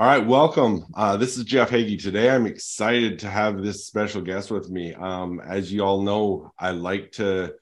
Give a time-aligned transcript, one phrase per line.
[0.00, 0.86] All right, welcome.
[0.94, 2.02] Uh, this is Jeff Hagee.
[2.02, 4.94] Today, I'm excited to have this special guest with me.
[4.94, 7.52] Um, as you all know, I like to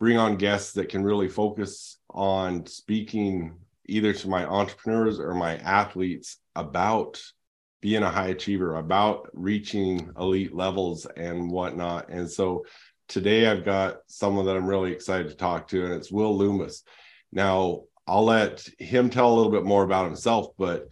[0.00, 3.54] bring on guests that can really focus on speaking
[3.86, 7.22] either to my entrepreneurs or my athletes about
[7.80, 12.08] being a high achiever, about reaching elite levels and whatnot.
[12.08, 12.64] And so
[13.06, 16.82] today, I've got someone that I'm really excited to talk to, and it's Will Lummus.
[17.30, 20.88] Now, I'll let him tell a little bit more about himself, but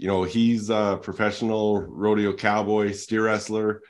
[0.00, 3.82] you know, he's a professional rodeo cowboy, steer wrestler.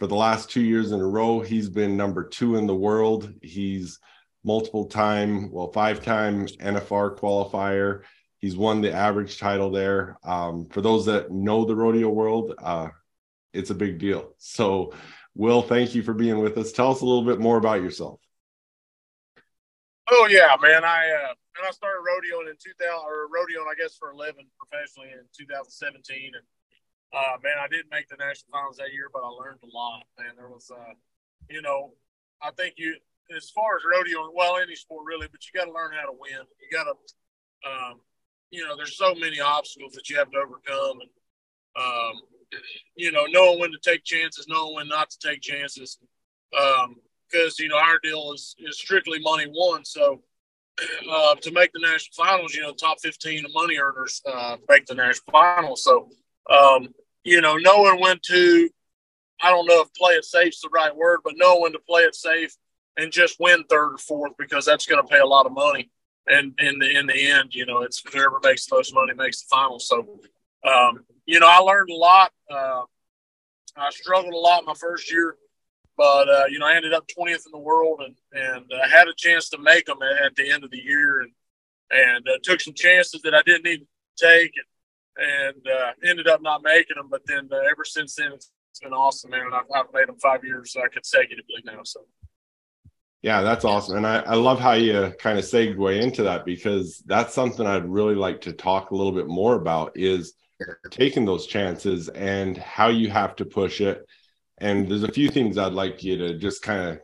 [0.00, 3.32] For the last two years in a row, he's been number two in the world.
[3.42, 4.00] He's
[4.42, 8.00] multiple time, well, five time NFR qualifier.
[8.38, 10.18] He's won the average title there.
[10.24, 12.88] Um, for those that know the rodeo world, uh,
[13.52, 14.34] it's a big deal.
[14.38, 14.92] So,
[15.36, 16.72] Will, thank you for being with us.
[16.72, 18.18] Tell us a little bit more about yourself.
[20.10, 20.82] Oh yeah, man.
[20.82, 24.48] I uh, and I started rodeoing in 2000 or rodeoing, I guess, for a living
[24.56, 26.32] professionally in 2017.
[26.34, 26.46] And
[27.12, 30.04] uh, man, I didn't make the national finals that year, but I learned a lot.
[30.18, 30.96] Man, there was, uh,
[31.50, 31.92] you know,
[32.40, 32.96] I think you,
[33.36, 36.16] as far as rodeoing, well, any sport really, but you got to learn how to
[36.16, 36.40] win.
[36.60, 36.96] You got to,
[37.68, 38.00] um,
[38.50, 41.10] you know, there's so many obstacles that you have to overcome, and
[41.76, 42.20] um,
[42.96, 45.98] you know, knowing when to take chances, knowing when not to take chances.
[46.58, 46.96] Um,
[47.32, 49.84] because you know our deal is is strictly money won.
[49.84, 50.22] So
[51.10, 54.94] uh, to make the national finals, you know, top 15 money earners uh, make the
[54.94, 55.84] national finals.
[55.84, 56.08] So,
[56.50, 56.88] um,
[57.24, 58.70] you know, knowing when to,
[59.40, 61.78] I don't know if play it safe is the right word, but knowing when to
[61.78, 62.54] play it safe
[62.96, 65.90] and just win third or fourth because that's going to pay a lot of money.
[66.26, 69.42] And in the in the end, you know, it's whoever makes the most money makes
[69.42, 69.80] the final.
[69.80, 70.20] So,
[70.64, 72.30] um, you know, I learned a lot.
[72.48, 72.82] Uh,
[73.76, 75.36] I struggled a lot my first year
[75.96, 78.88] but uh, you know, I ended up 20th in the world, and and I uh,
[78.88, 81.32] had a chance to make them at, at, the end of the year, and
[81.90, 83.86] and uh, took some chances that I didn't to
[84.16, 87.08] take, and and uh, ended up not making them.
[87.10, 89.46] But then uh, ever since then, it's, it's been awesome, man.
[89.46, 91.80] And I've, I've made them five years consecutively now.
[91.84, 92.00] So.
[93.20, 93.98] Yeah, that's awesome.
[93.98, 97.88] And I, I love how you kind of segue into that because that's something I'd
[97.88, 100.34] really like to talk a little bit more about is
[100.90, 104.04] taking those chances and how you have to push it
[104.62, 107.00] and there's a few things I'd like you to just kind of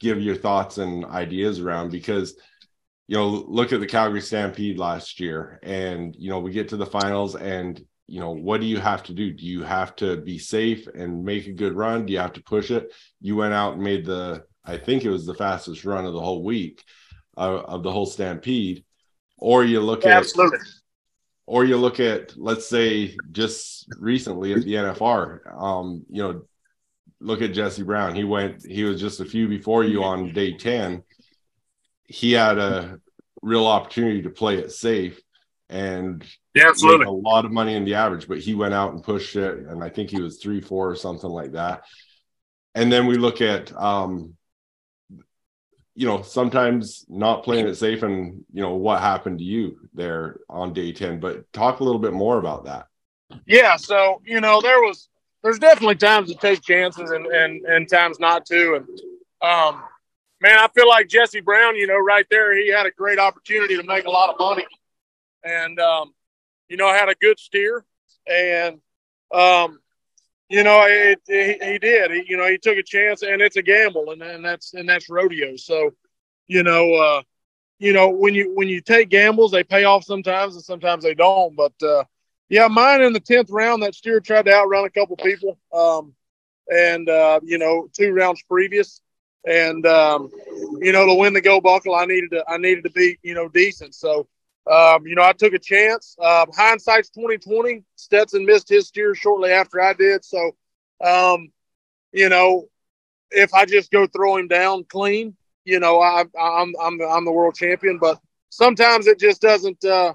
[0.00, 2.36] give your thoughts and ideas around because
[3.06, 6.76] you know look at the Calgary Stampede last year and you know we get to
[6.76, 9.30] the finals and you know what do you have to do?
[9.32, 12.06] Do you have to be safe and make a good run?
[12.06, 12.92] Do you have to push it?
[13.20, 16.20] You went out and made the i think it was the fastest run of the
[16.20, 16.82] whole week
[17.36, 18.84] uh, of the whole stampede.
[19.38, 20.58] Or you look yeah, at absolutely.
[21.46, 26.42] or you look at let's say just recently at the nfr um you know
[27.20, 28.14] look at Jesse Brown.
[28.14, 31.02] He went, he was just a few before you on day 10.
[32.08, 32.98] He had a
[33.42, 35.20] real opportunity to play it safe
[35.68, 37.06] and yeah, absolutely.
[37.06, 39.58] a lot of money in the average, but he went out and pushed it.
[39.66, 41.82] And I think he was three, four or something like that.
[42.74, 44.34] And then we look at, um,
[45.94, 50.38] you know, sometimes not playing it safe and, you know, what happened to you there
[50.48, 52.86] on day 10, but talk a little bit more about that.
[53.46, 53.76] Yeah.
[53.76, 55.08] So, you know, there was,
[55.46, 58.74] there's definitely times to take chances and, and, and times not to.
[58.74, 58.88] And,
[59.40, 59.80] um,
[60.40, 63.76] man, I feel like Jesse Brown, you know, right there, he had a great opportunity
[63.76, 64.66] to make a lot of money.
[65.44, 66.12] And, um,
[66.68, 67.84] you know, had a good steer.
[68.26, 68.80] And,
[69.32, 69.78] um,
[70.48, 72.10] you know, it, it, he did.
[72.10, 74.88] He, you know, he took a chance, and it's a gamble, and, and that's and
[74.88, 75.54] that's rodeo.
[75.54, 75.90] So,
[76.48, 77.22] you know, uh,
[77.78, 81.14] you know, when you when you take gambles, they pay off sometimes, and sometimes they
[81.14, 81.54] don't.
[81.54, 82.04] But uh,
[82.48, 86.14] yeah, mine in the tenth round, that steer tried to outrun a couple people, um,
[86.68, 89.00] and uh, you know, two rounds previous,
[89.44, 90.30] and um,
[90.80, 93.34] you know, to win the go buckle, I needed to I needed to be you
[93.34, 93.94] know decent.
[93.94, 94.28] So,
[94.70, 96.16] um, you know, I took a chance.
[96.22, 97.84] Uh, hindsight's twenty twenty.
[97.96, 100.52] Stetson missed his steer shortly after I did, so
[101.04, 101.50] um,
[102.12, 102.68] you know,
[103.30, 107.32] if I just go throw him down clean, you know, I, I'm I'm I'm the
[107.32, 107.98] world champion.
[107.98, 109.84] But sometimes it just doesn't.
[109.84, 110.14] Uh,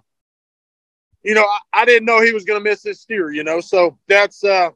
[1.24, 3.62] you know, I, I didn't know he was going to miss this steer, you know,
[3.62, 4.70] so that's, uh,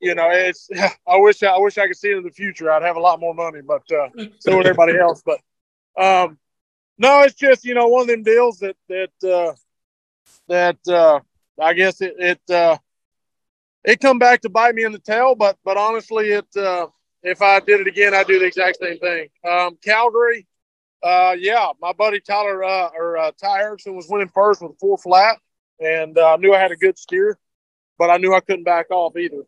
[0.00, 0.68] you know, it's,
[1.06, 2.70] I wish, I wish I could see it in the future.
[2.70, 5.22] I'd have a lot more money, but, uh, so would everybody else.
[5.24, 5.40] But,
[6.02, 6.38] um,
[6.96, 9.54] no, it's just, you know, one of them deals that, that, uh,
[10.48, 11.20] that, uh,
[11.60, 12.78] I guess it, it, uh,
[13.84, 16.88] it come back to bite me in the tail, but, but honestly, it, uh,
[17.22, 19.28] if I did it again, I'd do the exact same thing.
[19.48, 20.46] Um, Calgary,
[21.02, 24.76] uh, yeah, my buddy Tyler, uh, or, uh, Ty Erickson was winning first with a
[24.76, 25.38] full flat
[25.80, 27.38] and uh, I knew I had a good steer,
[27.98, 29.42] but I knew I couldn't back off either.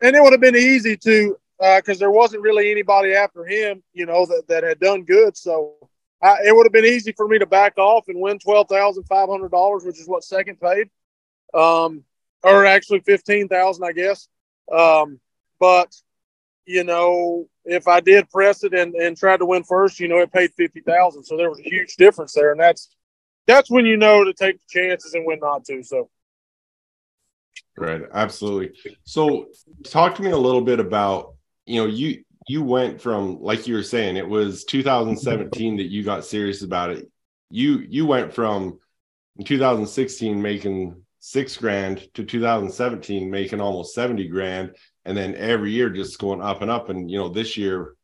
[0.00, 3.82] And it would have been easy to because uh, there wasn't really anybody after him,
[3.92, 5.36] you know, that, that had done good.
[5.36, 5.74] So
[6.22, 9.04] I, it would have been easy for me to back off and win twelve thousand
[9.04, 10.88] five hundred dollars, which is what second paid.
[11.54, 12.04] Um,
[12.42, 14.28] or actually fifteen thousand, I guess.
[14.70, 15.20] Um,
[15.58, 15.94] but
[16.66, 20.18] you know, if I did press it and, and tried to win first, you know,
[20.18, 21.24] it paid fifty thousand.
[21.24, 22.88] So there was a huge difference there, and that's
[23.48, 25.82] that's when you know to take chances and when not to.
[25.82, 26.08] So.
[27.76, 28.78] Right, absolutely.
[29.04, 29.46] So,
[29.84, 31.34] talk to me a little bit about
[31.64, 36.04] you know you you went from like you were saying it was 2017 that you
[36.04, 37.10] got serious about it.
[37.50, 38.78] You you went from
[39.38, 45.90] in 2016 making six grand to 2017 making almost 70 grand and then every year
[45.90, 47.94] just going up and up and you know this year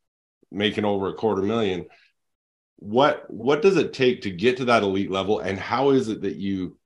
[0.51, 1.87] making over a quarter million
[2.85, 6.23] what what does it take to get to that elite level and how is it
[6.23, 6.77] that you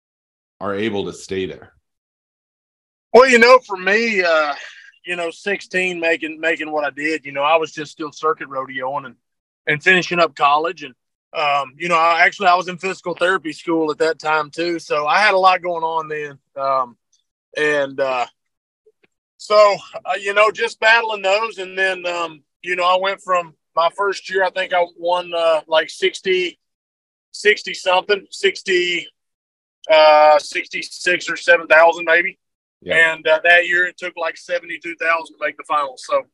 [0.60, 1.72] are able to stay there?
[3.12, 4.54] Well you know for me uh
[5.04, 8.48] you know 16 making making what i did you know i was just still circuit
[8.48, 9.16] rodeoing and
[9.68, 10.82] and finishing up college.
[10.82, 10.94] And
[11.38, 14.80] um, you know, I, actually I was in physical therapy school at that time too,
[14.80, 16.38] so I had a lot going on then.
[16.56, 16.96] Um,
[17.56, 18.26] and uh,
[19.36, 23.54] so uh, you know, just battling those, and then um, you know, I went from
[23.78, 26.58] my first year, I think I won uh, like 60,
[27.30, 29.06] 60 something, 60,
[29.88, 32.40] uh, 66 or 7,000 maybe.
[32.82, 33.12] Yeah.
[33.12, 36.04] And uh, that year it took like 72,000 to make the finals.
[36.04, 36.24] So,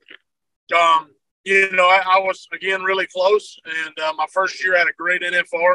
[0.75, 1.11] um,
[1.45, 4.89] you know, I, I, was again really close, and uh, my first year I had
[4.89, 5.73] a great NFR,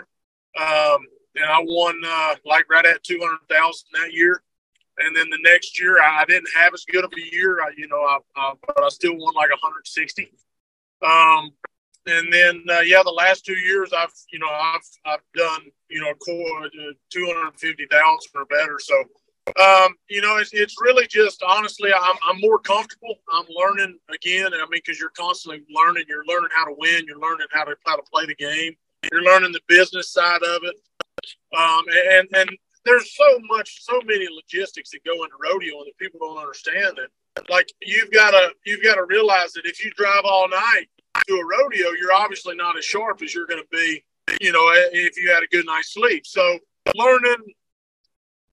[0.59, 1.01] um,
[1.35, 4.41] and I won uh, like right at two hundred thousand that year.
[4.97, 7.69] And then the next year, I, I, didn't have as good of a year, I,
[7.77, 10.31] you know, I, but I still won like one hundred sixty.
[11.01, 11.51] Um,
[12.05, 16.01] and then uh, yeah, the last two years, I've you know I've I've done you
[16.01, 18.79] know core uh, two hundred fifty thousand or better.
[18.79, 18.95] So
[19.57, 23.15] um, you know, it's, it's really just honestly, I'm, I'm more comfortable.
[23.33, 24.53] I'm learning again.
[24.53, 26.05] I mean, because you're constantly learning.
[26.07, 27.05] You're learning how to win.
[27.07, 28.73] You're learning how to how to play the game.
[29.11, 30.75] You're learning the business side of it.
[31.57, 32.49] Um, and and
[32.85, 37.11] there's so much, so many logistics that go into rodeo that people don't understand it.
[37.49, 40.87] Like you've got to you've got to realize that if you drive all night
[41.27, 44.03] to a rodeo, you're obviously not as sharp as you're going to be.
[44.41, 46.25] You know, if you had a good night's sleep.
[46.25, 46.59] So
[46.95, 47.37] learning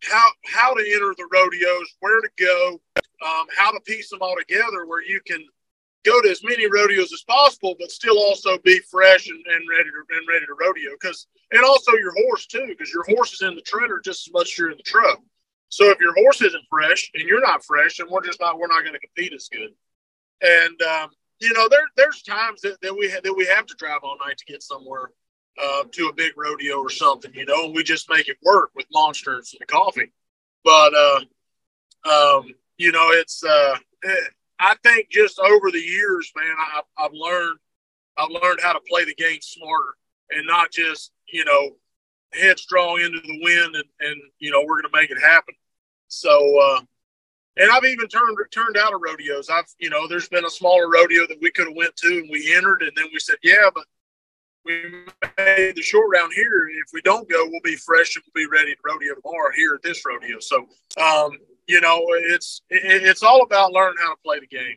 [0.02, 2.80] how how to enter the rodeos, where to go,
[3.26, 5.44] um, how to piece them all together, where you can
[6.04, 9.90] go to as many rodeos as possible, but still also be fresh and, and ready
[9.90, 10.90] to and ready to rodeo.
[11.00, 14.32] Because and also your horse too, because your horse is in the trailer just as
[14.32, 15.20] much as you're in the truck.
[15.68, 18.68] So if your horse isn't fresh and you're not fresh, and we're just not we're
[18.68, 19.70] not going to compete as good.
[20.42, 21.10] And um,
[21.40, 24.16] you know there there's times that, that we ha- that we have to drive all
[24.24, 25.10] night to get somewhere
[25.62, 28.70] uh, to a big rodeo or something, you know, and we just make it work
[28.74, 30.12] with monsters and coffee.
[30.64, 31.20] But, uh,
[32.08, 37.12] um, you know, it's, uh, it, I think just over the years, man, I, I've
[37.12, 37.58] learned,
[38.18, 39.94] I've learned how to play the game smarter
[40.30, 41.70] and not just, you know,
[42.32, 45.54] headstrong into the wind and, and you know, we're going to make it happen.
[46.08, 46.80] So, uh,
[47.56, 49.48] and I've even turned turned out of rodeos.
[49.48, 52.28] I've you know, there's been a smaller rodeo that we could have went to and
[52.30, 53.84] we entered, and then we said, yeah, but
[54.64, 54.82] we
[55.38, 56.68] made the short round here.
[56.68, 59.74] If we don't go, we'll be fresh and we'll be ready to rodeo tomorrow here
[59.74, 60.38] at this rodeo.
[60.40, 60.66] So,
[61.00, 64.76] um, you know, it's it, it's all about learning how to play the game.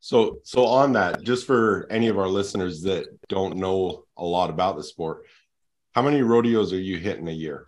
[0.00, 4.50] So, so on that, just for any of our listeners that don't know a lot
[4.50, 5.26] about the sport,
[5.94, 7.66] how many rodeos are you hitting a year?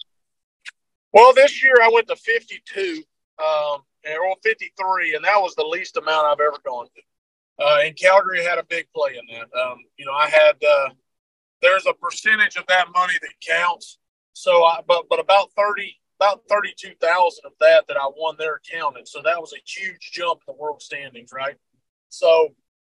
[1.13, 3.05] Well, this year I went to 52,
[3.39, 7.65] um, or 53, and that was the least amount I've ever gone to.
[7.65, 9.57] Uh, and Calgary had a big play in that.
[9.57, 10.91] Um, you know, I had uh,
[11.63, 13.99] there's a percentage of that money that counts.
[14.33, 18.35] So, I, but but about thirty about thirty two thousand of that that I won
[18.39, 19.07] there counted.
[19.07, 21.55] So that was a huge jump in the world standings, right?
[22.09, 22.49] So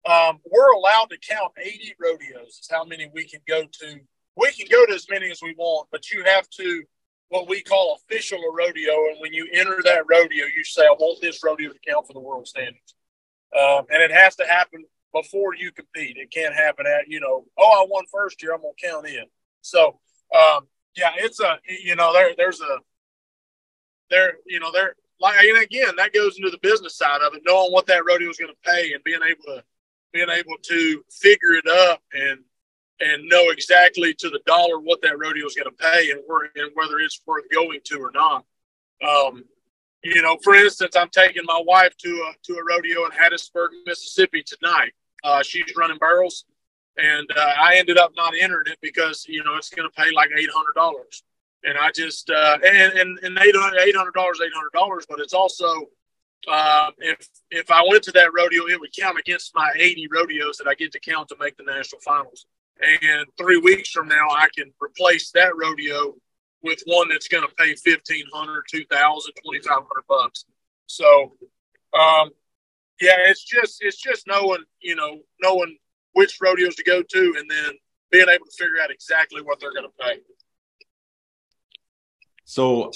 [0.09, 2.61] um, we're allowed to count eighty rodeos.
[2.61, 4.01] Is how many we can go to.
[4.41, 6.83] We can go to as many as we want, but you have to
[7.29, 8.93] what we call official a rodeo.
[9.11, 12.15] And when you enter that rodeo, you say, "I want this rodeo to count for
[12.15, 12.95] the world standings."
[13.57, 16.17] Um, and it has to happen before you compete.
[16.17, 19.07] It can't happen at, you know, oh, I won first year, I'm going to count
[19.09, 19.25] in.
[19.61, 19.99] So,
[20.33, 22.79] um, yeah, it's a, you know, there, there's a,
[24.09, 27.43] there, you know, there, like, and again, that goes into the business side of it,
[27.45, 29.65] knowing what that rodeo is going to pay and being able to,
[30.13, 32.39] being able to figure it up and,
[33.01, 36.51] and know exactly to the dollar what that rodeo is going to pay and where,
[36.55, 38.45] and whether it's worth going to or not.
[39.07, 39.45] Um,
[40.03, 43.69] you know, for instance, I'm taking my wife to a to a rodeo in Hattiesburg,
[43.87, 44.93] Mississippi tonight.
[45.23, 46.45] Uh, she's running barrels,
[46.97, 50.11] and uh, I ended up not entering it because you know it's going to pay
[50.13, 51.23] like eight hundred dollars,
[51.65, 55.35] and I just uh, and and and eight hundred dollars, eight hundred dollars, but it's
[55.35, 55.89] also
[56.49, 60.57] uh, if if I went to that rodeo, it would count against my eighty rodeos
[60.59, 62.47] that I get to count to make the national finals.
[62.83, 66.15] And three weeks from now, I can replace that rodeo
[66.63, 70.45] with one that's going to pay 1500 2000 2500 bucks
[70.87, 71.33] so
[71.99, 72.31] um
[73.01, 75.77] yeah it's just it's just knowing you know knowing
[76.13, 77.73] which rodeos to go to and then
[78.11, 80.19] being able to figure out exactly what they're going to pay
[82.45, 82.91] so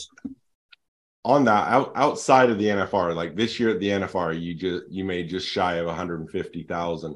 [1.24, 4.84] on that out, outside of the NFR, like this year at the NFR, you just
[4.90, 7.14] you made just shy of 150,000.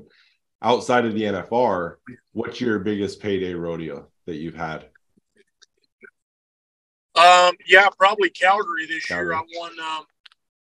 [0.60, 1.96] Outside of the NFR,
[2.32, 4.86] what's your biggest payday rodeo that you've had?
[7.14, 9.34] Um, yeah, probably Calgary this Calgary.
[9.34, 9.34] year.
[9.34, 9.72] I won.
[9.80, 10.04] Um,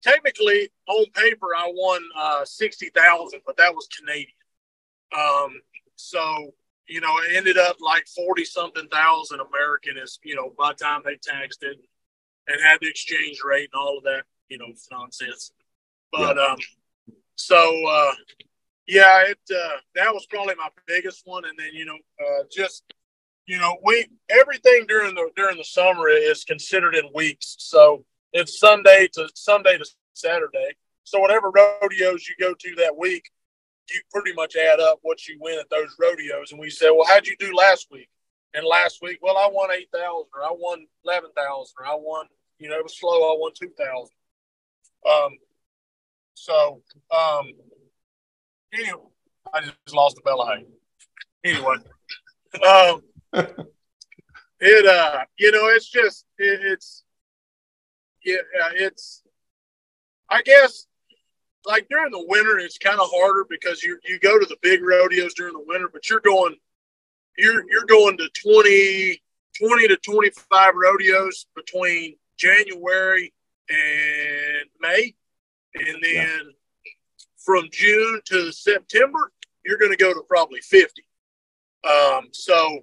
[0.04, 4.28] technically, on paper, I won uh, sixty thousand, but that was Canadian.
[5.16, 5.62] Um,
[5.96, 6.54] so
[6.88, 9.98] you know, it ended up like forty something thousand American.
[9.98, 11.78] Is you know, by the time they taxed it,
[12.48, 15.52] and had the exchange rate and all of that, you know, nonsense.
[16.12, 16.44] But yeah.
[16.44, 16.58] um,
[17.36, 18.12] so uh,
[18.90, 22.84] yeah, it uh, that was probably my biggest one, and then you know, uh, just
[23.46, 28.04] you know, we everything during the during the summer is considered in weeks, so
[28.34, 30.76] it's Sunday to Sunday to Saturday.
[31.04, 33.32] So whatever rodeos you go to that week,
[33.90, 36.52] you pretty much add up what you win at those rodeos.
[36.52, 38.10] And we said, well, how'd you do last week?
[38.54, 41.96] And last week, well, I won eight thousand, or I won eleven thousand, or I
[41.96, 42.28] won
[42.60, 43.10] you know, it was slow.
[43.10, 44.10] I won 2000.
[45.10, 45.38] Um,
[46.34, 47.52] so, um,
[48.74, 49.02] anyway,
[49.54, 50.66] I just lost the bell hay.
[51.44, 51.76] Anyway,
[52.68, 53.02] um,
[54.60, 57.04] it, uh, you know, it's just, it, it's,
[58.26, 58.38] yeah,
[58.74, 59.24] it's,
[60.30, 60.86] I guess,
[61.66, 64.82] like during the winter, it's kind of harder because you you go to the big
[64.84, 66.56] rodeos during the winter, but you're going,
[67.38, 69.22] you're you're going to 20,
[69.58, 73.34] 20 to 25 rodeos between January
[73.70, 75.14] and May.
[75.76, 76.38] And then yeah.
[77.50, 79.32] From June to September,
[79.66, 81.04] you're going to go to probably 50.
[81.84, 82.78] Um, so,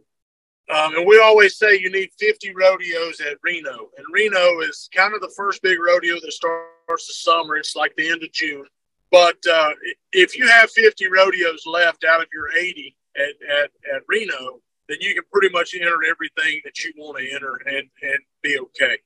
[0.75, 3.90] um, and we always say you need 50 rodeos at Reno.
[3.96, 7.56] And Reno is kind of the first big rodeo that starts the summer.
[7.56, 8.66] It's like the end of June.
[9.12, 9.70] But uh,
[10.11, 14.58] if you have 50 rodeos left out of your 80 at, at, at Reno,
[14.88, 18.58] then you can pretty much enter everything that you want to enter and, and be
[18.58, 18.99] okay.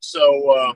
[0.00, 0.72] So uh,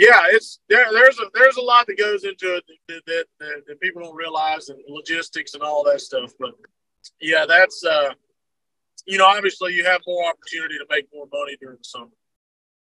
[0.00, 0.86] yeah, it's there.
[0.90, 4.16] There's a there's a lot that goes into it that, that, that, that people don't
[4.16, 6.32] realize and logistics and all that stuff.
[6.40, 6.52] But
[7.20, 8.14] yeah, that's uh,
[9.06, 12.06] you know obviously you have more opportunity to make more money during the summer.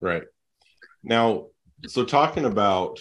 [0.01, 0.23] Right
[1.03, 1.47] now,
[1.89, 3.01] so talking about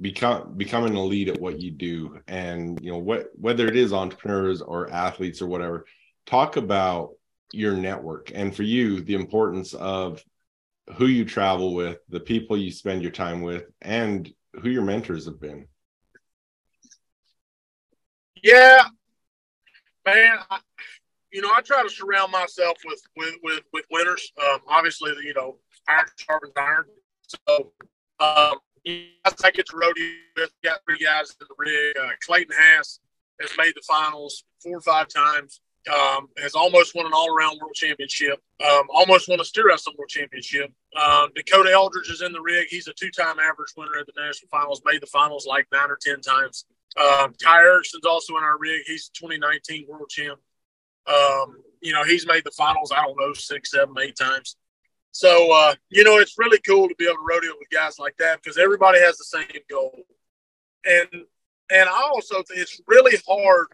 [0.00, 3.92] become becoming a lead at what you do and you know what whether it is
[3.92, 5.84] entrepreneurs or athletes or whatever
[6.24, 7.10] talk about
[7.52, 10.24] your network and for you the importance of
[10.96, 15.24] who you travel with, the people you spend your time with, and who your mentors
[15.26, 15.66] have been.
[18.42, 18.82] Yeah,
[20.04, 20.38] man.
[20.50, 20.58] I,
[21.32, 24.32] you know, I try to surround myself with with with, with winners.
[24.42, 25.56] Um, obviously, you know,
[25.88, 26.84] iron sharpens iron.
[27.48, 27.72] So,
[28.20, 30.04] um, I get to rodeo
[30.36, 31.96] with got three guys in the rig.
[31.96, 33.00] Uh, Clayton Hass
[33.40, 37.74] has made the finals four or five times um, has almost won an all-around world
[37.74, 40.70] championship, um, almost won a steer wrestling world championship.
[40.96, 42.68] Um, Dakota Eldridge is in the rig.
[42.68, 45.98] He's a two-time average winner at the national finals, made the finals like nine or
[46.00, 46.66] ten times.
[46.96, 48.82] Um, Ty Erickson's also in our rig.
[48.86, 50.38] He's 2019 world champ.
[51.06, 54.56] Um, you know, he's made the finals, I don't know, six, seven, eight times.
[55.10, 58.16] So, uh, you know, it's really cool to be able to rodeo with guys like
[58.18, 59.98] that because everybody has the same goal.
[60.84, 61.24] And
[61.70, 63.68] and I also think it's really hard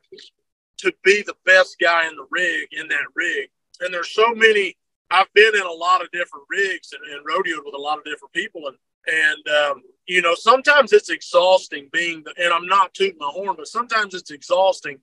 [0.78, 3.50] to be the best guy in the rig in that rig.
[3.80, 4.76] And there's so many.
[5.11, 8.04] I've been in a lot of different rigs and, and rodeoed with a lot of
[8.04, 12.35] different people, and and um, you know sometimes it's exhausting being the.
[12.42, 14.99] And I'm not tooting my horn, but sometimes it's exhausting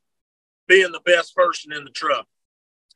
[0.67, 2.27] being the best person in the truck,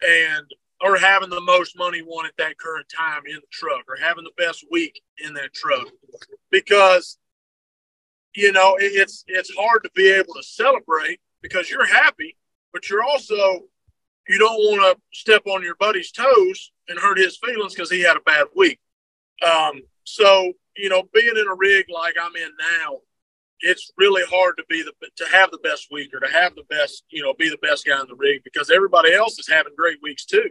[0.02, 0.46] and
[0.82, 4.24] or having the most money won at that current time in the truck, or having
[4.24, 5.88] the best week in that truck,
[6.52, 7.18] because
[8.36, 12.36] you know it's it's hard to be able to celebrate because you're happy
[12.74, 13.62] but you're also
[14.28, 18.02] you don't want to step on your buddy's toes and hurt his feelings because he
[18.02, 18.80] had a bad week.
[19.42, 22.98] Um, so you know, being in a rig like I'm in now,
[23.62, 26.64] it's really hard to be the to have the best week or to have the
[26.70, 29.76] best you know be the best guy in the rig because everybody else is having
[29.76, 30.50] great weeks too.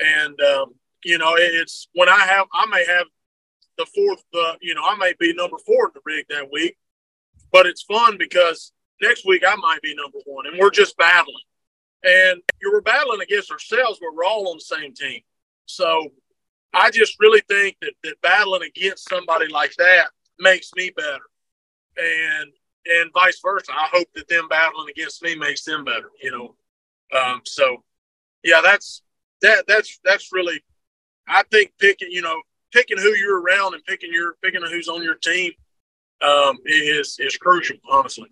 [0.00, 3.06] And um, you know, it's when I have I may have
[3.78, 6.76] the fourth, the you know, I may be number four in the rig that week,
[7.50, 8.72] but it's fun because
[9.02, 11.34] Next week, I might be number one, and we're just battling.
[12.04, 15.20] And you were battling against ourselves, but we're all on the same team.
[15.66, 16.08] So
[16.72, 20.06] I just really think that, that battling against somebody like that
[20.38, 21.20] makes me better.
[21.96, 22.52] And
[22.84, 23.72] and vice versa.
[23.72, 26.54] I hope that them battling against me makes them better, you know.
[27.16, 27.84] Um, so
[28.42, 29.02] yeah, that's
[29.42, 30.62] that that's that's really
[31.28, 32.40] I think picking, you know,
[32.72, 35.52] picking who you're around and picking your picking who's on your team
[36.20, 38.28] um, is is crucial, honestly.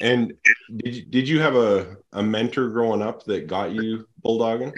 [0.00, 0.32] And
[0.76, 4.74] did you, did you have a, a mentor growing up that got you bulldogging?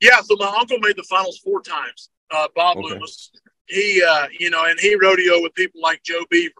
[0.00, 2.10] Yeah, so my uncle made the finals four times.
[2.30, 2.94] Uh, Bob okay.
[2.94, 3.30] Lummus.
[3.66, 6.54] He, uh, you know, and he rodeo with people like Joe Beaver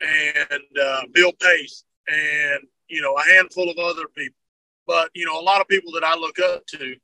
[0.00, 4.36] and uh, Bill Pace and you know a handful of other people.
[4.86, 6.94] But you know, a lot of people that I look up to,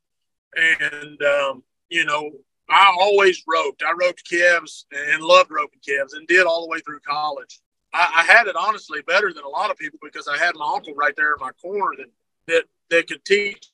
[0.57, 2.31] and um, you know,
[2.69, 3.83] I always roped.
[3.83, 7.61] I roped calves and loved roping calves, and did all the way through college.
[7.93, 10.73] I, I, had it honestly better than a lot of people because I had my
[10.75, 12.11] uncle right there in my corner that
[12.47, 13.71] that that could teach.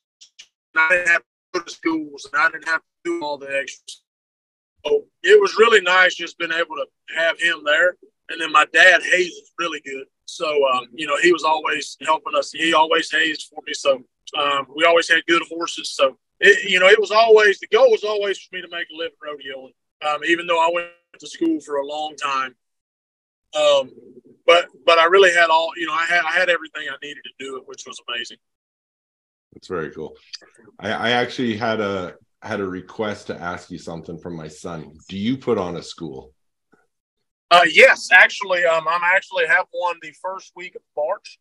[0.73, 3.37] And I didn't have to go to schools, and I didn't have to do all
[3.37, 4.01] the extras.
[4.85, 6.85] So it was really nice just being able to
[7.17, 7.97] have him there.
[8.29, 11.97] And then my dad hazes is really good, so um, you know he was always
[12.01, 12.51] helping us.
[12.51, 14.03] He always hazed for me, so
[14.37, 15.91] um, we always had good horses.
[15.91, 18.87] So it, you know it was always the goal was always for me to make
[18.91, 19.73] a living rodeoing.
[20.07, 20.87] Um, even though I went
[21.19, 22.55] to school for a long time,
[23.55, 23.91] um,
[24.45, 27.23] but but I really had all you know I had I had everything I needed
[27.23, 28.37] to do it, which was amazing.
[29.53, 30.15] That's very cool.
[30.79, 34.97] I, I actually had a had a request to ask you something from my son.
[35.09, 36.33] Do you put on a school?
[37.49, 41.39] Uh, yes, actually, um, I'm actually have one the first week of March.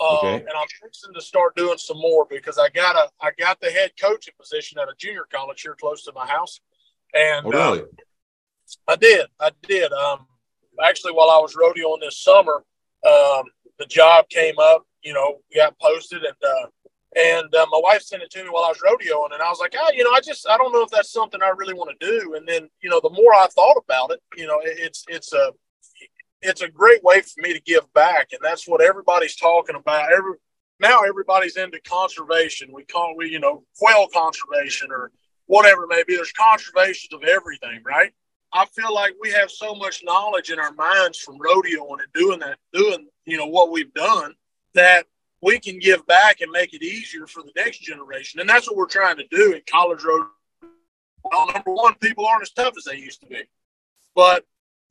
[0.00, 0.34] Uh, okay.
[0.34, 3.70] and I'm fixing to start doing some more because I got a I got the
[3.70, 6.60] head coaching position at a junior college here close to my house,
[7.14, 7.80] and oh, really?
[7.80, 7.84] uh,
[8.86, 10.26] I did I did um
[10.82, 12.64] actually while I was rodeoing this summer,
[13.06, 13.44] um,
[13.78, 16.66] the job came up, you know, got posted, and uh,
[17.16, 19.60] and uh, my wife sent it to me while I was rodeoing, and I was
[19.60, 21.90] like, oh, you know, I just I don't know if that's something I really want
[21.98, 22.34] to do.
[22.34, 25.52] And then you know, the more I thought about it, you know, it's it's a
[26.42, 30.12] it's a great way for me to give back, and that's what everybody's talking about.
[30.12, 30.34] Every
[30.80, 32.70] now everybody's into conservation.
[32.72, 35.10] We call we you know quail conservation or
[35.46, 36.16] whatever it may be.
[36.16, 38.12] There's conservation of everything, right?
[38.52, 42.40] I feel like we have so much knowledge in our minds from rodeoing and doing
[42.40, 44.34] that, doing you know what we've done
[44.74, 45.06] that
[45.42, 48.40] we can give back and make it easier for the next generation.
[48.40, 50.26] And that's what we're trying to do in College Road.
[51.24, 53.42] Well, number one, people aren't as tough as they used to be.
[54.14, 54.44] But,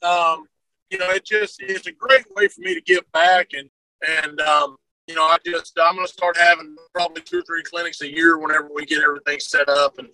[0.04, 0.46] um,
[0.89, 3.52] you know, it just, it's a great way for me to give back.
[3.54, 3.70] And,
[4.24, 7.63] and, um, you know, I just, I'm going to start having probably two or three
[7.63, 10.10] clinics a year whenever we get everything set up and,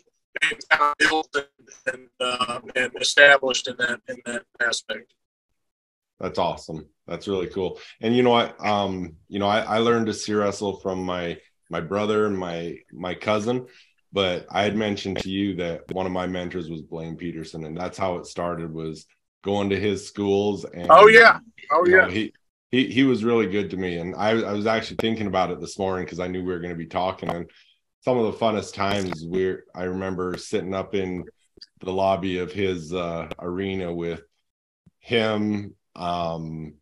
[0.99, 1.47] built and,
[1.93, 5.13] and, uh, and established in that, in that aspect.
[6.19, 6.87] That's awesome.
[7.07, 7.79] That's really cool.
[8.01, 8.55] And you know what?
[8.65, 11.37] Um, you know, I, I learned to steer wrestle from my
[11.69, 13.65] my brother and my my cousin,
[14.13, 17.75] but I had mentioned to you that one of my mentors was Blaine Peterson, and
[17.75, 19.05] that's how it started was
[19.43, 21.39] going to his schools and oh yeah.
[21.71, 22.05] Oh yeah.
[22.05, 22.33] Know, he
[22.71, 23.97] he he was really good to me.
[23.97, 26.59] And I, I was actually thinking about it this morning because I knew we were
[26.59, 27.29] going to be talking.
[27.29, 27.49] And
[28.03, 31.23] some of the funnest times we're I remember sitting up in
[31.79, 34.21] the lobby of his uh, arena with
[34.99, 36.73] him um,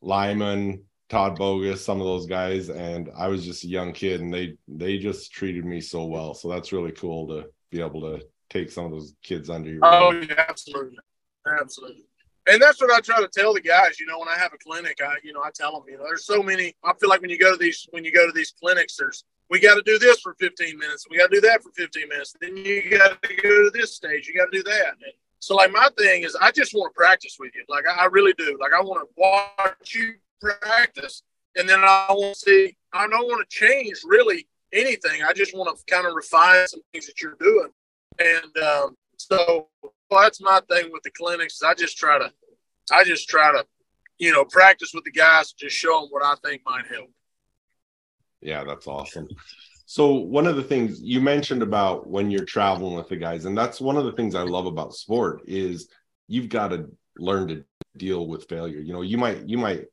[0.00, 4.32] Lyman, Todd Boggust, some of those guys, and I was just a young kid, and
[4.32, 6.34] they they just treated me so well.
[6.34, 9.80] So that's really cool to be able to take some of those kids under your.
[9.82, 10.98] Oh yeah, absolutely,
[11.60, 12.04] absolutely.
[12.48, 14.00] And that's what I try to tell the guys.
[14.00, 16.04] You know, when I have a clinic, I you know I tell them, you know,
[16.04, 16.74] there's so many.
[16.82, 19.24] I feel like when you go to these when you go to these clinics, there's
[19.50, 21.06] we got to do this for 15 minutes.
[21.10, 22.34] We got to do that for 15 minutes.
[22.40, 24.28] Then you got to go to this stage.
[24.28, 24.94] You got to do that.
[25.40, 27.64] So like my thing is I just want to practice with you.
[27.68, 28.56] Like I, really do.
[28.60, 31.22] Like I want to watch you practice
[31.56, 35.22] and then I want to see I don't want to change really anything.
[35.22, 37.70] I just want to kind of refine some things that you're doing.
[38.18, 41.62] And um, so well, that's my thing with the clinics.
[41.62, 42.30] I just try to
[42.92, 43.64] I just try to,
[44.18, 47.10] you know, practice with the guys just show them what I think might help.
[48.40, 49.28] Yeah, that's awesome.
[49.86, 53.58] So one of the things you mentioned about when you're traveling with the guys, and
[53.58, 55.88] that's one of the things I love about sport is
[56.28, 57.64] you've got to learn to
[57.96, 58.78] deal with failure.
[58.78, 59.86] You know, you might you might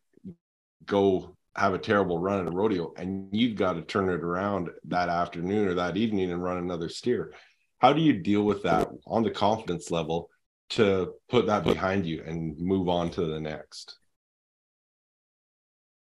[0.85, 4.69] go have a terrible run at a rodeo and you've got to turn it around
[4.85, 7.33] that afternoon or that evening and run another steer.
[7.79, 10.29] How do you deal with that on the confidence level
[10.69, 13.97] to put that behind you and move on to the next?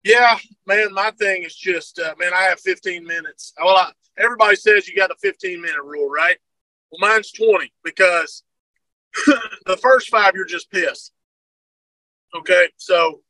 [0.04, 0.36] Yeah,
[0.66, 3.54] man, my thing is just, uh, man, I have 15 minutes.
[3.58, 6.36] Well, I, everybody says you got a 15 minute rule, right?
[6.90, 8.42] Well, mine's 20 because
[9.66, 11.12] the first five, you're just pissed.
[12.36, 12.68] Okay.
[12.76, 13.22] So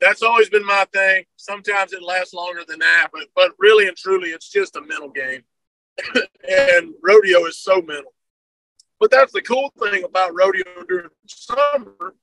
[0.00, 1.24] that's always been my thing.
[1.36, 5.10] Sometimes it lasts longer than that, but, but really and truly, it's just a mental
[5.10, 5.42] game.
[6.48, 8.14] and rodeo is so mental.
[8.98, 12.14] But that's the cool thing about rodeo during summer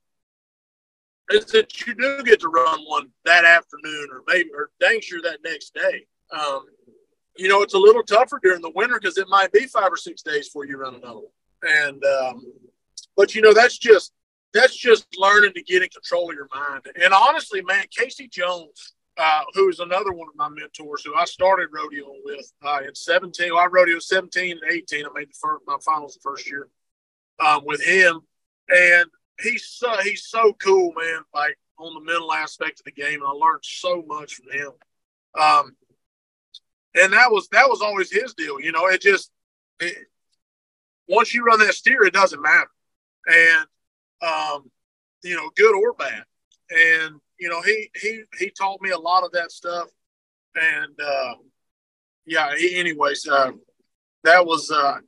[1.30, 5.22] is that you do get to run one that afternoon or maybe or dang sure
[5.22, 6.06] that next day.
[6.32, 6.64] Um,
[7.36, 9.96] you know, it's a little tougher during the winter because it might be five or
[9.96, 11.20] six days before you run another
[11.62, 12.52] And, um,
[13.16, 14.12] but you know, that's just,
[14.52, 16.82] that's just learning to get in control of your mind.
[17.00, 18.28] And honestly, man, K.C.
[18.28, 22.80] Jones, uh, who is another one of my mentors who I started rodeo with uh,
[22.86, 23.50] in 17.
[23.52, 25.04] Well, I rodeo 17 and 18.
[25.04, 26.68] I made the first, my finals the first year
[27.38, 28.20] um, with him.
[28.68, 29.06] And
[29.42, 31.22] he's so, he's so cool, man.
[31.34, 33.20] Like on the mental aspect of the game.
[33.20, 34.72] And I learned so much from him.
[35.38, 35.76] Um,
[36.94, 38.60] and that was that was always his deal.
[38.60, 39.30] You know, it just
[39.78, 39.96] it,
[41.08, 42.70] once you run that steer, it doesn't matter,
[43.26, 43.66] and
[44.22, 44.70] um,
[45.22, 46.24] you know, good or bad.
[46.70, 49.88] And you know, he he he taught me a lot of that stuff,
[50.56, 51.34] and uh,
[52.26, 52.56] yeah.
[52.56, 53.52] He, anyways, uh,
[54.24, 54.98] that was uh,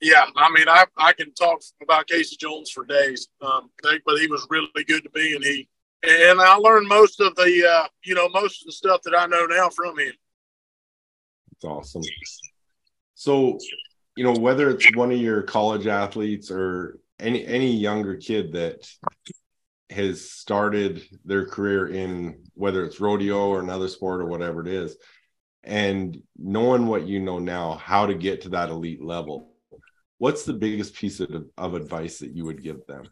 [0.00, 0.24] yeah.
[0.36, 2.36] I mean, I I can talk about K.C.
[2.36, 5.68] Jones for days, um, but he was really good to me, and he
[6.02, 9.26] and I learned most of the uh, you know most of the stuff that I
[9.26, 10.12] know now from him.
[11.52, 12.02] It's awesome.
[13.14, 13.58] So,
[14.16, 18.88] you know, whether it's one of your college athletes or any any younger kid that
[19.90, 24.96] has started their career in whether it's rodeo or another sport or whatever it is,
[25.64, 29.52] and knowing what you know now, how to get to that elite level,
[30.18, 33.08] what's the biggest piece of, of advice that you would give them?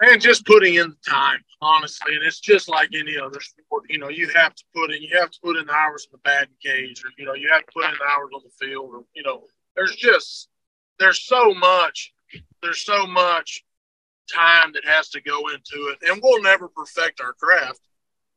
[0.00, 2.14] and just putting in the time, honestly.
[2.14, 3.84] And it's just like any other sport.
[3.88, 6.12] You know, you have to put in, you have to put in the hours in
[6.12, 8.90] the batting cage, or you know, you have to put in hours on the field,
[8.92, 9.44] or you know,
[9.76, 10.48] there's just
[10.98, 12.12] there's so much,
[12.62, 13.64] there's so much
[14.32, 17.80] time that has to go into it, and we'll never perfect our craft.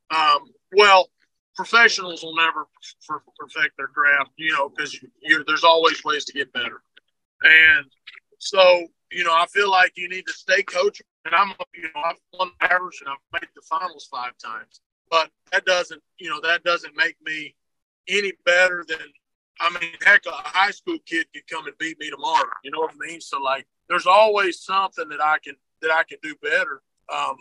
[0.09, 1.09] Um, well,
[1.57, 2.67] professionals will never
[3.07, 4.97] perfect their craft, you know, because
[5.45, 6.81] there's always ways to get better,
[7.43, 7.85] and
[8.39, 12.01] so you know, I feel like you need to stay coachable and I'm, you know,
[12.05, 14.81] I've won average and I've made the finals five times.
[15.09, 17.55] But that doesn't, you know, that doesn't make me
[18.07, 18.99] any better than.
[19.59, 22.49] I mean, heck, a high school kid could come and beat me tomorrow.
[22.63, 23.21] You know what I mean?
[23.21, 26.81] So like, there's always something that I can that I can do better.
[27.13, 27.35] Um,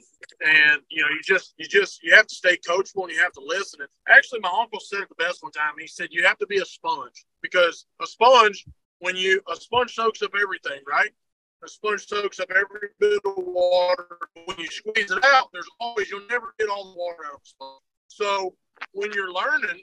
[0.47, 3.33] and you know, you just you just you have to stay coachable and you have
[3.33, 3.81] to listen.
[3.81, 5.73] And actually, my uncle said it the best one time.
[5.79, 8.65] He said you have to be a sponge because a sponge,
[9.01, 11.11] when you a sponge soaks up everything, right?
[11.65, 14.19] a sponge soaks up every bit of water.
[14.45, 17.41] When you squeeze it out, there's always you'll never get all the water out of
[17.45, 17.81] sponge.
[18.09, 18.55] So
[18.93, 19.83] when you're learning,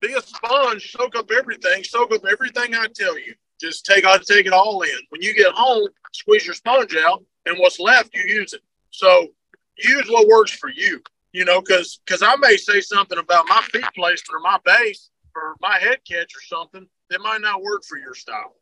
[0.00, 3.34] be a sponge, soak up everything, soak up everything I tell you.
[3.60, 4.98] Just take I take it all in.
[5.08, 8.60] When you get home, squeeze your sponge out, and what's left, you use it.
[8.96, 9.28] So
[9.76, 11.02] use what works for you.
[11.32, 15.10] You know, because because I may say something about my feet placement or my base
[15.34, 18.54] or my head catch or something that might not work for your style,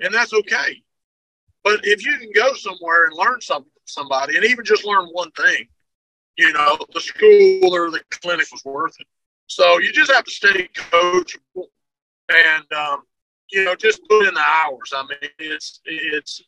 [0.00, 0.82] and that's okay.
[1.62, 5.08] But if you can go somewhere and learn something from somebody, and even just learn
[5.12, 5.66] one thing,
[6.38, 9.06] you know, the school or the clinic was worth it.
[9.46, 11.66] So you just have to stay coachable
[12.30, 13.02] and, um,
[13.50, 14.92] you know, just put in the hours.
[14.96, 16.40] I mean, it's it's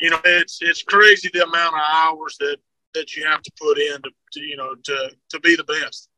[0.00, 2.56] you know, it's it's crazy the amount of hours that
[2.94, 6.08] that you have to put in to, to you know to to be the best.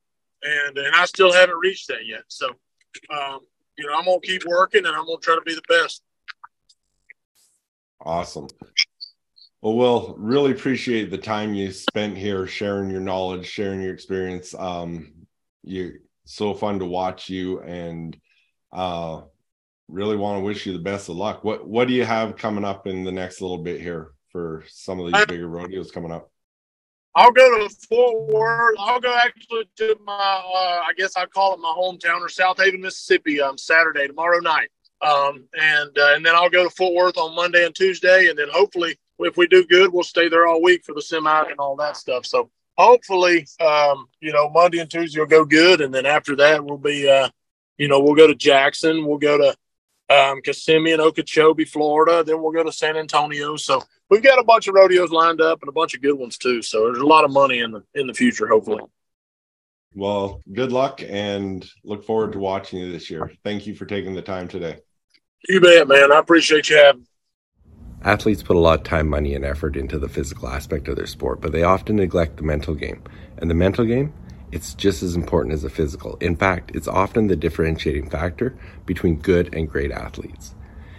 [0.43, 2.23] And and I still haven't reached that yet.
[2.29, 2.49] So,
[3.11, 3.41] um,
[3.77, 6.03] you know, I'm gonna keep working and I'm gonna try to be the best.
[8.01, 8.49] Awesome.
[9.61, 14.55] Well, Will, really appreciate the time you spent here sharing your knowledge, sharing your experience.
[14.55, 15.27] Um,
[15.65, 18.17] you're so fun to watch you and
[18.73, 19.23] uh,
[19.89, 21.45] really want to wish you the best of luck.
[21.45, 25.01] What what do you have coming up in the next little bit here for some
[25.01, 26.31] of these bigger rodeos coming up?
[27.15, 28.77] I'll go to Fort Worth.
[28.79, 32.79] I'll go actually to my, uh, I guess I call it my hometown or Southaven,
[32.79, 34.69] Mississippi, on um, Saturday, tomorrow night.
[35.01, 38.39] Um, and uh, and then I'll go to Fort Worth on Monday and Tuesday, and
[38.39, 41.59] then hopefully, if we do good, we'll stay there all week for the semi and
[41.59, 42.27] all that stuff.
[42.27, 46.65] So hopefully, um, you know, Monday and Tuesday will go good, and then after that,
[46.65, 47.29] we'll be, uh,
[47.79, 49.57] you know, we'll go to Jackson, we'll go to
[50.11, 53.57] um, Kissimmee and Okeechobee, Florida, then we'll go to San Antonio.
[53.57, 56.39] So we've got a bunch of rodeos lined up and a bunch of good ones
[56.39, 56.63] too.
[56.63, 58.83] So there's a lot of money in the in the future, hopefully.
[59.95, 63.33] Well, good luck and look forward to watching you this year.
[63.43, 64.79] Thank you for taking the time today.
[65.49, 66.13] You bet, man.
[66.13, 67.07] I appreciate you having.
[68.03, 71.07] Athletes put a lot of time, money, and effort into the physical aspect of their
[71.07, 73.03] sport, but they often neglect the mental game.
[73.39, 74.13] And the mental game,
[74.53, 76.17] it's just as important as the physical.
[76.21, 78.57] In fact, it's often the differentiating factor
[78.87, 80.55] between good and great athletes.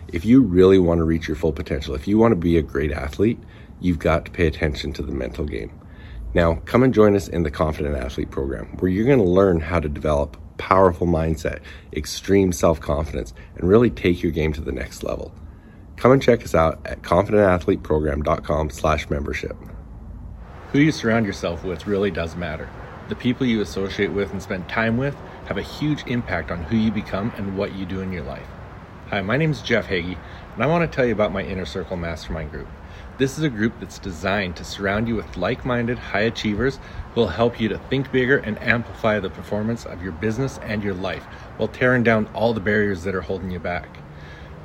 [0.07, 2.61] If you really want to reach your full potential, if you want to be a
[2.61, 3.39] great athlete,
[3.79, 5.71] you've got to pay attention to the mental game.
[6.33, 9.59] Now, come and join us in the Confident Athlete program, where you're going to learn
[9.59, 11.61] how to develop powerful mindset,
[11.93, 15.33] extreme self confidence, and really take your game to the next level.
[15.95, 19.57] Come and check us out at confidentathleteprogram.com slash membership.
[20.71, 22.69] Who you surround yourself with really does matter.
[23.09, 25.15] The people you associate with and spend time with
[25.47, 28.45] have a huge impact on who you become and what you do in your life.
[29.07, 30.15] Hi, my name is Jeff Hagee,
[30.53, 32.67] and I want to tell you about my Inner Circle Mastermind group.
[33.17, 36.77] This is a group that's designed to surround you with like minded high achievers
[37.15, 40.83] who will help you to think bigger and amplify the performance of your business and
[40.83, 41.23] your life
[41.57, 43.89] while tearing down all the barriers that are holding you back.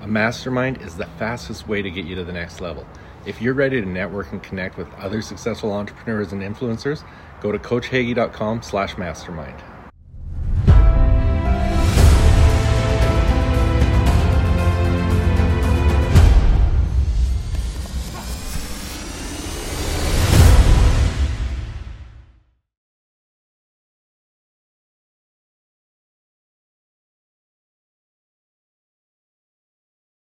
[0.03, 2.87] A mastermind is the fastest way to get you to the next level.
[3.25, 7.03] If you're ready to network and connect with other successful entrepreneurs and influencers,
[7.45, 9.74] go to coachhagee.com slash mastermind.